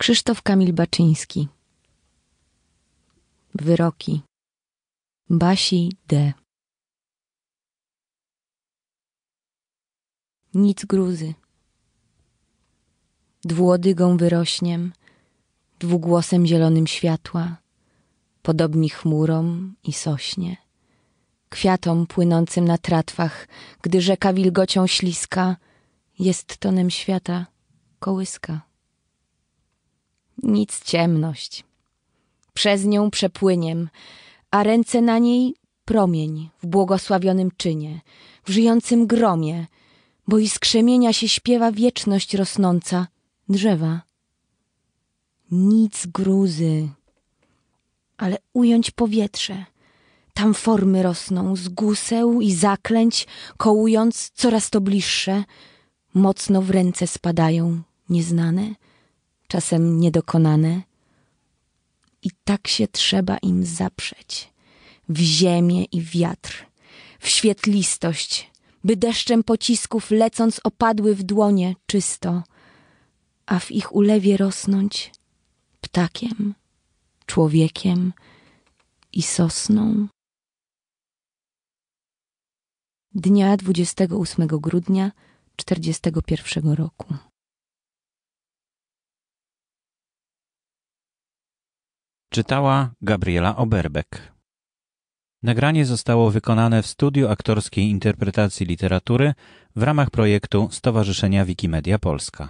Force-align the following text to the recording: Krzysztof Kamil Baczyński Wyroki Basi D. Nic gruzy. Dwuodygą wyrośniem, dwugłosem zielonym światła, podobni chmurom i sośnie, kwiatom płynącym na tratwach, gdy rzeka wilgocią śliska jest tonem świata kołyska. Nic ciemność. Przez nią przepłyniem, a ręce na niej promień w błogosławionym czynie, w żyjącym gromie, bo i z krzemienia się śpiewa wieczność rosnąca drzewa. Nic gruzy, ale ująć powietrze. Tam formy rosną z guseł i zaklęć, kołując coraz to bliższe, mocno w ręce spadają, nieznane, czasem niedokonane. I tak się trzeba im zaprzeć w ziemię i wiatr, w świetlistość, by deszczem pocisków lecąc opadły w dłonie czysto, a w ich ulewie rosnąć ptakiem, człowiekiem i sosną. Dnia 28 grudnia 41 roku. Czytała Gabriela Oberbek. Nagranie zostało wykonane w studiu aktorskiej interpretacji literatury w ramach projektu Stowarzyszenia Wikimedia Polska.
Krzysztof 0.00 0.42
Kamil 0.42 0.72
Baczyński 0.72 1.48
Wyroki 3.54 4.22
Basi 5.30 5.92
D. 6.08 6.32
Nic 10.54 10.84
gruzy. 10.84 11.34
Dwuodygą 13.44 14.16
wyrośniem, 14.16 14.92
dwugłosem 15.78 16.46
zielonym 16.46 16.86
światła, 16.86 17.56
podobni 18.42 18.88
chmurom 18.90 19.74
i 19.84 19.92
sośnie, 19.92 20.56
kwiatom 21.48 22.06
płynącym 22.06 22.64
na 22.64 22.78
tratwach, 22.78 23.48
gdy 23.82 24.00
rzeka 24.00 24.32
wilgocią 24.32 24.86
śliska 24.86 25.56
jest 26.18 26.58
tonem 26.58 26.90
świata 26.90 27.46
kołyska. 27.98 28.67
Nic 30.48 30.84
ciemność. 30.84 31.64
Przez 32.54 32.84
nią 32.84 33.10
przepłyniem, 33.10 33.88
a 34.50 34.62
ręce 34.62 35.00
na 35.00 35.18
niej 35.18 35.54
promień 35.84 36.50
w 36.62 36.66
błogosławionym 36.66 37.50
czynie, 37.56 38.00
w 38.44 38.50
żyjącym 38.50 39.06
gromie, 39.06 39.66
bo 40.28 40.38
i 40.38 40.48
z 40.48 40.58
krzemienia 40.58 41.12
się 41.12 41.28
śpiewa 41.28 41.72
wieczność 41.72 42.34
rosnąca 42.34 43.06
drzewa. 43.48 44.02
Nic 45.50 46.06
gruzy, 46.06 46.88
ale 48.16 48.36
ująć 48.52 48.90
powietrze. 48.90 49.64
Tam 50.34 50.54
formy 50.54 51.02
rosną 51.02 51.56
z 51.56 51.68
guseł 51.68 52.40
i 52.40 52.52
zaklęć, 52.52 53.26
kołując 53.56 54.30
coraz 54.34 54.70
to 54.70 54.80
bliższe, 54.80 55.44
mocno 56.14 56.62
w 56.62 56.70
ręce 56.70 57.06
spadają, 57.06 57.82
nieznane, 58.08 58.74
czasem 59.48 60.00
niedokonane. 60.00 60.82
I 62.22 62.30
tak 62.44 62.68
się 62.68 62.88
trzeba 62.88 63.38
im 63.38 63.64
zaprzeć 63.64 64.52
w 65.08 65.18
ziemię 65.18 65.84
i 65.84 66.02
wiatr, 66.02 66.66
w 67.20 67.28
świetlistość, 67.28 68.50
by 68.84 68.96
deszczem 68.96 69.44
pocisków 69.44 70.10
lecąc 70.10 70.60
opadły 70.64 71.14
w 71.14 71.22
dłonie 71.22 71.74
czysto, 71.86 72.42
a 73.46 73.58
w 73.58 73.70
ich 73.70 73.94
ulewie 73.94 74.36
rosnąć 74.36 75.12
ptakiem, 75.80 76.54
człowiekiem 77.26 78.12
i 79.12 79.22
sosną. 79.22 80.08
Dnia 83.14 83.56
28 83.56 84.46
grudnia 84.46 85.12
41 85.56 86.72
roku. 86.72 87.14
Czytała 92.30 92.90
Gabriela 93.02 93.56
Oberbek. 93.56 94.32
Nagranie 95.42 95.86
zostało 95.86 96.30
wykonane 96.30 96.82
w 96.82 96.86
studiu 96.86 97.28
aktorskiej 97.28 97.84
interpretacji 97.84 98.66
literatury 98.66 99.34
w 99.76 99.82
ramach 99.82 100.10
projektu 100.10 100.68
Stowarzyszenia 100.70 101.44
Wikimedia 101.44 101.98
Polska. 101.98 102.48